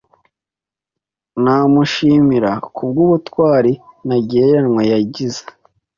[1.43, 3.73] Namushimira ku bw’ubutwari
[4.07, 5.43] ntagereranywa yagize